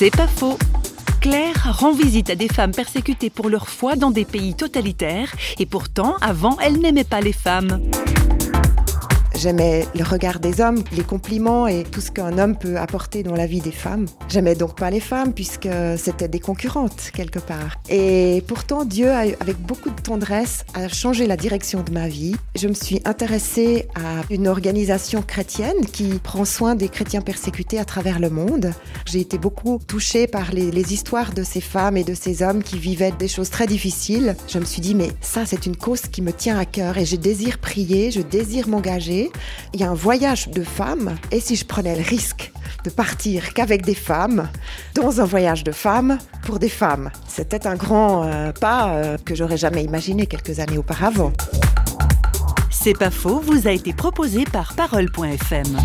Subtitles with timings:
[0.00, 0.56] C'est pas faux.
[1.20, 5.66] Claire rend visite à des femmes persécutées pour leur foi dans des pays totalitaires et
[5.66, 7.80] pourtant, avant, elle n'aimait pas les femmes.
[9.40, 13.36] J'aimais le regard des hommes, les compliments et tout ce qu'un homme peut apporter dans
[13.36, 14.06] la vie des femmes.
[14.28, 17.76] J'aimais donc pas les femmes puisque c'était des concurrentes quelque part.
[17.88, 22.34] Et pourtant, Dieu, a, avec beaucoup de tendresse, a changé la direction de ma vie.
[22.56, 27.84] Je me suis intéressée à une organisation chrétienne qui prend soin des chrétiens persécutés à
[27.84, 28.72] travers le monde.
[29.06, 32.64] J'ai été beaucoup touchée par les, les histoires de ces femmes et de ces hommes
[32.64, 34.34] qui vivaient des choses très difficiles.
[34.48, 37.06] Je me suis dit, mais ça, c'est une cause qui me tient à cœur et
[37.06, 39.27] je désire prier, je désire m'engager
[39.74, 42.52] il y a un voyage de femmes, et si je prenais le risque
[42.84, 44.48] de partir qu'avec des femmes,
[44.94, 49.34] dans un voyage de femmes pour des femmes, c'était un grand euh, pas euh, que
[49.34, 51.32] j'aurais jamais imaginé quelques années auparavant.
[52.70, 55.76] C'est pas faux, vous a été proposé par parole.fm.